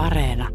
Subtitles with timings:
[0.00, 0.48] Areena.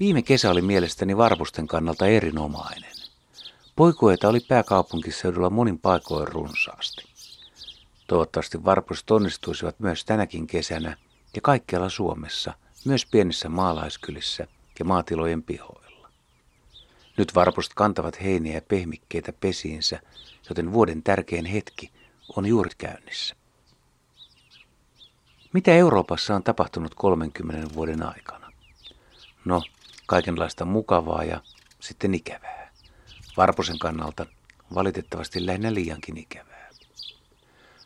[0.00, 2.92] Viime kesä oli mielestäni varpusten kannalta erinomainen.
[3.76, 7.04] Poikueita oli pääkaupunkiseudulla monin paikoin runsaasti.
[8.06, 10.96] Toivottavasti varpuset onnistuisivat myös tänäkin kesänä
[11.34, 12.54] ja kaikkialla Suomessa,
[12.84, 14.46] myös pienissä maalaiskylissä
[14.78, 15.85] ja maatilojen pihoilla.
[17.16, 20.00] Nyt varpuset kantavat heiniä ja pehmikkeitä pesiinsä,
[20.48, 21.90] joten vuoden tärkein hetki
[22.36, 23.36] on juuri käynnissä.
[25.52, 28.52] Mitä Euroopassa on tapahtunut 30 vuoden aikana?
[29.44, 29.62] No,
[30.06, 31.40] kaikenlaista mukavaa ja
[31.80, 32.72] sitten ikävää.
[33.36, 34.26] Varpusen kannalta
[34.74, 36.70] valitettavasti lähinnä liiankin ikävää.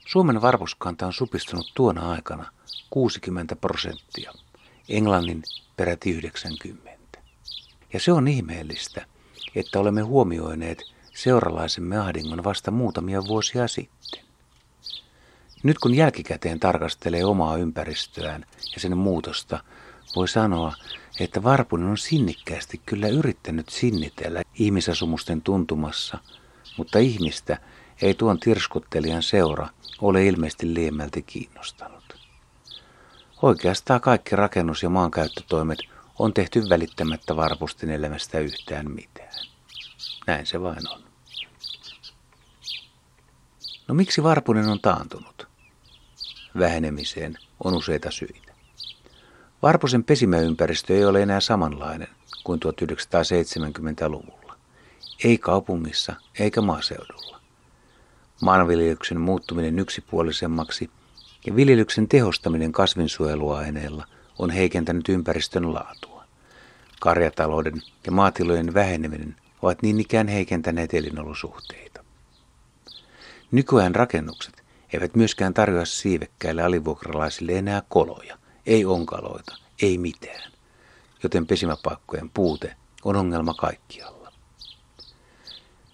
[0.07, 2.52] Suomen varpuskanta on supistunut tuona aikana
[2.91, 4.33] 60 prosenttia,
[4.88, 5.43] Englannin
[5.77, 7.21] peräti 90.
[7.93, 9.07] Ja se on ihmeellistä,
[9.55, 10.83] että olemme huomioineet
[11.15, 14.25] seuralaisemme ahdingon vasta muutamia vuosia sitten.
[15.63, 19.65] Nyt kun jälkikäteen tarkastelee omaa ympäristöään ja sen muutosta,
[20.16, 20.74] voi sanoa,
[21.21, 26.18] että Varpunen on sinnikkäästi kyllä yrittänyt sinnitellä ihmisasumusten tuntumassa,
[26.77, 27.59] mutta ihmistä
[28.02, 29.68] ei tuon tirskuttelijan seura
[30.01, 32.16] ole ilmeisesti liemmälti kiinnostanut.
[33.43, 35.79] Oikeastaan kaikki rakennus- ja maankäyttötoimet
[36.21, 39.46] on tehty välittämättä Varpustin elämästä yhtään mitään.
[40.27, 41.01] Näin se vain on.
[43.88, 45.49] No miksi Varpunen on taantunut?
[46.59, 48.52] Vähenemiseen on useita syitä.
[49.62, 52.09] Varposen pesimäympäristö ei ole enää samanlainen
[52.45, 54.57] kuin 1970-luvulla.
[55.24, 57.40] Ei kaupungissa eikä maaseudulla.
[58.43, 60.90] Maanviljelyksen muuttuminen yksipuolisemmaksi
[61.46, 64.06] ja viljelyksen tehostaminen kasvinsuojeluaineilla
[64.38, 66.09] on heikentänyt ympäristön laatua.
[67.00, 72.04] Karjatalouden ja maatilojen väheneminen ovat niin ikään heikentäneet elinolosuhteita.
[73.50, 74.62] Nykyajan rakennukset
[74.93, 80.53] eivät myöskään tarjoa siivekkäille alivuokralaisille enää koloja– ei onkaloita, ei mitään.
[81.22, 84.33] Joten pesimäpaikkojen puute on ongelma kaikkialla.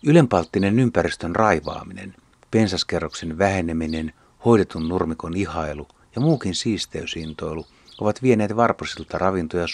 [0.07, 2.15] Ylenpalttinen ympäristön raivaaminen,
[2.51, 4.13] pensaskerroksen väheneminen,
[4.45, 7.67] hoidetun nurmikon ihailu ja muukin siisteysintoilu
[8.01, 9.67] ovat vieneet varposilta ravinto- ja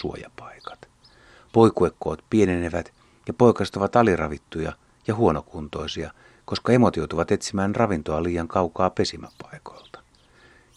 [1.52, 2.92] Poikuekkoot pienenevät
[3.26, 4.72] ja poikaset ovat aliravittuja
[5.06, 6.12] ja huonokuntoisia,
[6.44, 10.02] koska emot joutuvat etsimään ravintoa liian kaukaa pesimäpaikoilta.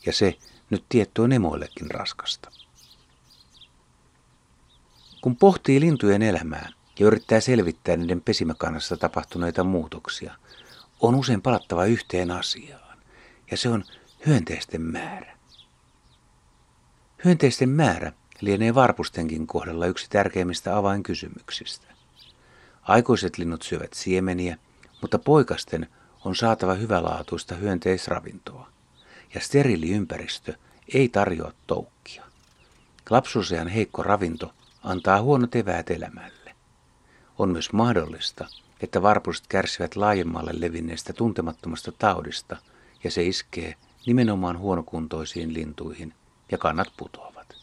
[0.05, 0.37] Ja se,
[0.69, 2.49] nyt tietty on emoillekin raskasta.
[5.21, 6.69] Kun pohtii lintujen elämää
[6.99, 10.35] ja yrittää selvittää niiden pesimäkannassa tapahtuneita muutoksia,
[10.99, 12.97] on usein palattava yhteen asiaan,
[13.51, 13.83] ja se on
[14.25, 15.37] hyönteisten määrä.
[17.25, 21.87] Hyönteisten määrä lienee varpustenkin kohdalla yksi tärkeimmistä avainkysymyksistä.
[22.81, 24.57] Aikuiset linnut syövät siemeniä,
[25.01, 25.87] mutta poikasten
[26.25, 28.69] on saatava hyvälaatuista hyönteisravintoa
[29.33, 30.53] ja sterili-ympäristö
[30.93, 32.23] ei tarjoa toukkia.
[33.09, 34.53] Lapsuusajan heikko ravinto
[34.83, 36.55] antaa huonot eväät elämälle.
[37.37, 38.47] On myös mahdollista,
[38.81, 42.57] että varpuset kärsivät laajemmalle levinneestä tuntemattomasta taudista
[43.03, 43.75] ja se iskee
[44.05, 46.13] nimenomaan huonokuntoisiin lintuihin
[46.51, 47.54] ja kannat putoavat.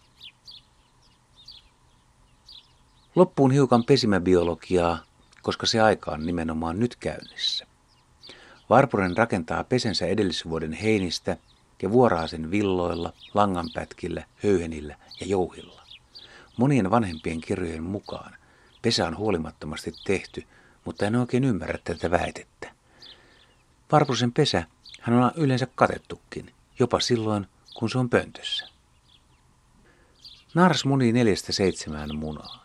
[3.15, 5.05] Loppuun hiukan pesimäbiologiaa,
[5.43, 7.67] koska se aika on nimenomaan nyt käynnissä.
[8.71, 11.37] Varpunen rakentaa pesensä edellisvuoden heinistä
[11.83, 15.83] ja vuoraa sen villoilla, langanpätkillä, höyhenillä ja jouhilla.
[16.57, 18.37] Monien vanhempien kirjojen mukaan
[18.83, 20.45] pesä on huolimattomasti tehty,
[20.85, 22.73] mutta en oikein ymmärrä tätä väitettä.
[23.93, 24.65] Varpusen pesä
[25.01, 28.69] hän on yleensä katettukin, jopa silloin, kun se on pöntössä.
[30.55, 32.62] Naaras munii neljästä seitsemään munaa.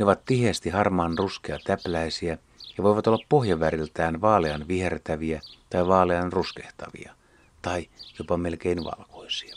[0.00, 2.38] Ne ovat tiheästi harmaan ruskea täpläisiä
[2.76, 5.40] ja voivat olla pohjaväriltään vaalean vihertäviä
[5.70, 7.14] tai vaalean ruskehtavia
[7.62, 7.88] tai
[8.18, 9.56] jopa melkein valkoisia.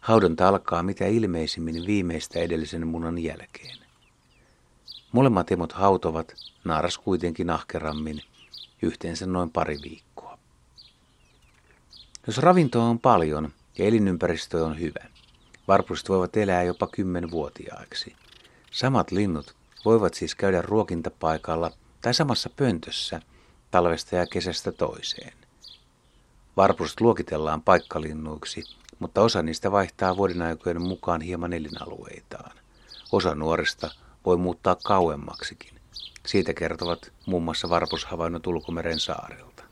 [0.00, 3.78] Haudonta alkaa mitä ilmeisimmin viimeistä edellisen munan jälkeen.
[5.12, 6.34] Molemmat emot hautovat,
[6.64, 8.22] naaras kuitenkin ahkerammin,
[8.82, 10.38] yhteensä noin pari viikkoa.
[12.26, 15.04] Jos ravintoa on paljon ja elinympäristö on hyvä,
[15.68, 18.16] varpuset voivat elää jopa kymmenvuotiaiksi.
[18.70, 19.54] Samat linnut
[19.84, 21.70] voivat siis käydä ruokintapaikalla
[22.02, 23.20] tai samassa pöntössä
[23.70, 25.32] talvesta ja kesästä toiseen.
[26.56, 28.64] Varpuset luokitellaan paikkalinnuiksi,
[28.98, 32.52] mutta osa niistä vaihtaa vuodenaikojen mukaan hieman elinalueitaan.
[33.12, 33.90] Osa nuorista
[34.26, 35.74] voi muuttaa kauemmaksikin.
[36.26, 39.62] Siitä kertovat muun muassa varpushavainnot ulkomeren saarilta.